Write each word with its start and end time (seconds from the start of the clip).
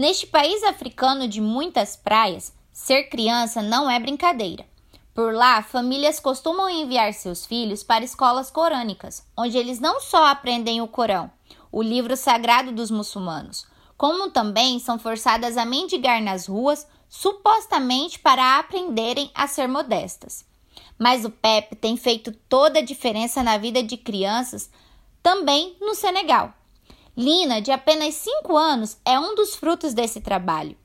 Neste 0.00 0.26
país 0.26 0.62
africano 0.62 1.28
de 1.28 1.42
muitas 1.42 1.94
praias, 1.94 2.54
ser 2.72 3.10
criança 3.10 3.60
não 3.60 3.90
é 3.90 4.00
brincadeira. 4.00 4.64
Por 5.14 5.34
lá, 5.34 5.62
famílias 5.62 6.18
costumam 6.18 6.70
enviar 6.70 7.12
seus 7.12 7.44
filhos 7.44 7.82
para 7.82 8.02
escolas 8.02 8.50
corânicas, 8.50 9.22
onde 9.36 9.58
eles 9.58 9.78
não 9.78 10.00
só 10.00 10.24
aprendem 10.24 10.80
o 10.80 10.88
Corão, 10.88 11.30
o 11.70 11.82
livro 11.82 12.16
sagrado 12.16 12.72
dos 12.72 12.90
muçulmanos, 12.90 13.66
como 13.94 14.30
também 14.30 14.78
são 14.78 14.98
forçadas 14.98 15.58
a 15.58 15.66
mendigar 15.66 16.22
nas 16.22 16.46
ruas, 16.46 16.86
supostamente 17.06 18.18
para 18.18 18.58
aprenderem 18.58 19.30
a 19.34 19.46
ser 19.46 19.68
modestas. 19.68 20.46
Mas 20.98 21.26
o 21.26 21.30
PEP 21.30 21.76
tem 21.76 21.98
feito 21.98 22.32
toda 22.48 22.78
a 22.78 22.82
diferença 22.82 23.42
na 23.42 23.58
vida 23.58 23.82
de 23.82 23.98
crianças 23.98 24.70
também 25.22 25.76
no 25.78 25.94
Senegal. 25.94 26.54
Lina, 27.16 27.60
de 27.60 27.70
apenas 27.70 28.14
5 28.14 28.56
anos, 28.56 28.96
é 29.04 29.18
um 29.18 29.34
dos 29.34 29.54
frutos 29.54 29.92
desse 29.92 30.20
trabalho. 30.20 30.76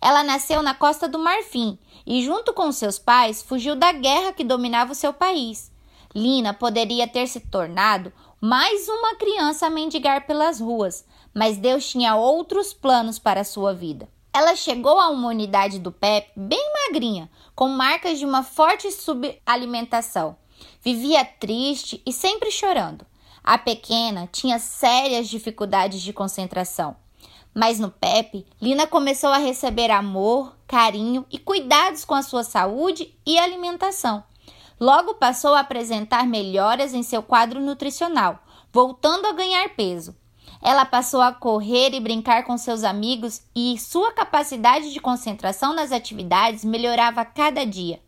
Ela 0.00 0.22
nasceu 0.22 0.62
na 0.62 0.74
costa 0.74 1.08
do 1.08 1.18
Marfim 1.18 1.78
e, 2.06 2.24
junto 2.24 2.52
com 2.52 2.70
seus 2.72 2.98
pais, 2.98 3.42
fugiu 3.42 3.76
da 3.76 3.92
guerra 3.92 4.32
que 4.32 4.44
dominava 4.44 4.92
o 4.92 4.94
seu 4.94 5.12
país. 5.12 5.70
Lina 6.14 6.54
poderia 6.54 7.08
ter 7.08 7.26
se 7.26 7.40
tornado 7.40 8.12
mais 8.40 8.88
uma 8.88 9.16
criança 9.16 9.66
a 9.66 9.70
mendigar 9.70 10.26
pelas 10.26 10.60
ruas, 10.60 11.04
mas 11.34 11.56
Deus 11.56 11.88
tinha 11.88 12.14
outros 12.14 12.72
planos 12.72 13.18
para 13.18 13.40
a 13.40 13.44
sua 13.44 13.74
vida. 13.74 14.08
Ela 14.32 14.56
chegou 14.56 14.98
a 15.00 15.08
uma 15.08 15.28
unidade 15.28 15.78
do 15.78 15.92
PEP 15.92 16.28
bem 16.36 16.72
magrinha, 16.72 17.30
com 17.54 17.68
marcas 17.68 18.18
de 18.18 18.24
uma 18.24 18.42
forte 18.42 18.90
subalimentação. 18.90 20.36
Vivia 20.82 21.24
triste 21.24 22.02
e 22.04 22.12
sempre 22.12 22.50
chorando. 22.50 23.06
A 23.44 23.58
pequena 23.58 24.26
tinha 24.32 24.58
sérias 24.58 25.28
dificuldades 25.28 26.00
de 26.00 26.14
concentração. 26.14 26.96
Mas 27.54 27.78
no 27.78 27.90
PEP, 27.90 28.46
Lina 28.60 28.86
começou 28.86 29.28
a 29.28 29.36
receber 29.36 29.90
amor, 29.90 30.56
carinho 30.66 31.26
e 31.30 31.38
cuidados 31.38 32.06
com 32.06 32.14
a 32.14 32.22
sua 32.22 32.42
saúde 32.42 33.14
e 33.26 33.38
alimentação. 33.38 34.24
Logo 34.80 35.16
passou 35.16 35.52
a 35.54 35.60
apresentar 35.60 36.26
melhoras 36.26 36.94
em 36.94 37.02
seu 37.02 37.22
quadro 37.22 37.60
nutricional, 37.60 38.38
voltando 38.72 39.26
a 39.26 39.32
ganhar 39.32 39.68
peso. 39.76 40.16
Ela 40.62 40.86
passou 40.86 41.20
a 41.20 41.30
correr 41.30 41.92
e 41.92 42.00
brincar 42.00 42.44
com 42.44 42.56
seus 42.56 42.82
amigos 42.82 43.42
e 43.54 43.78
sua 43.78 44.10
capacidade 44.12 44.90
de 44.90 45.00
concentração 45.00 45.74
nas 45.74 45.92
atividades 45.92 46.64
melhorava 46.64 47.22
cada 47.26 47.66
dia. 47.66 48.00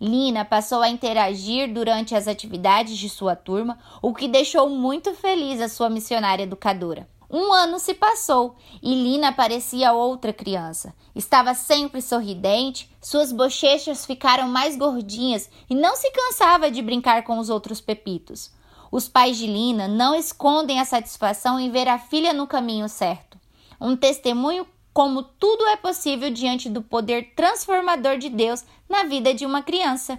Lina 0.00 0.44
passou 0.44 0.82
a 0.82 0.88
interagir 0.88 1.72
durante 1.72 2.14
as 2.14 2.28
atividades 2.28 2.98
de 2.98 3.08
sua 3.08 3.34
turma, 3.34 3.78
o 4.02 4.12
que 4.12 4.28
deixou 4.28 4.68
muito 4.68 5.14
feliz 5.14 5.60
a 5.60 5.68
sua 5.68 5.88
missionária 5.88 6.42
educadora. 6.42 7.08
Um 7.28 7.52
ano 7.52 7.78
se 7.78 7.92
passou 7.92 8.54
e 8.80 8.94
Lina 8.94 9.32
parecia 9.32 9.92
outra 9.92 10.32
criança. 10.32 10.94
Estava 11.14 11.54
sempre 11.54 12.00
sorridente, 12.00 12.88
suas 13.02 13.32
bochechas 13.32 14.06
ficaram 14.06 14.48
mais 14.48 14.76
gordinhas 14.76 15.50
e 15.68 15.74
não 15.74 15.96
se 15.96 16.10
cansava 16.12 16.70
de 16.70 16.80
brincar 16.82 17.24
com 17.24 17.38
os 17.38 17.50
outros 17.50 17.80
pepitos. 17.80 18.52
Os 18.92 19.08
pais 19.08 19.36
de 19.36 19.46
Lina 19.46 19.88
não 19.88 20.14
escondem 20.14 20.78
a 20.78 20.84
satisfação 20.84 21.58
em 21.58 21.70
ver 21.70 21.88
a 21.88 21.98
filha 21.98 22.32
no 22.32 22.46
caminho 22.46 22.88
certo. 22.88 23.36
Um 23.80 23.96
testemunho 23.96 24.66
como 24.96 25.22
tudo 25.22 25.66
é 25.66 25.76
possível 25.76 26.30
diante 26.30 26.70
do 26.70 26.80
poder 26.80 27.34
transformador 27.36 28.16
de 28.16 28.30
Deus 28.30 28.64
na 28.88 29.04
vida 29.04 29.34
de 29.34 29.44
uma 29.44 29.60
criança. 29.60 30.18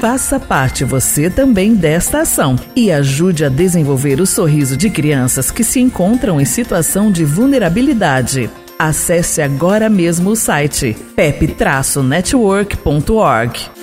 Faça 0.00 0.40
parte 0.40 0.82
você 0.82 1.28
também 1.28 1.74
desta 1.74 2.20
ação 2.20 2.56
e 2.74 2.90
ajude 2.90 3.44
a 3.44 3.50
desenvolver 3.50 4.18
o 4.18 4.26
sorriso 4.26 4.78
de 4.78 4.88
crianças 4.88 5.50
que 5.50 5.62
se 5.62 5.78
encontram 5.78 6.40
em 6.40 6.46
situação 6.46 7.12
de 7.12 7.22
vulnerabilidade. 7.22 8.48
Acesse 8.78 9.42
agora 9.42 9.90
mesmo 9.90 10.30
o 10.30 10.36
site 10.36 10.96
pep-network.org. 11.14 13.73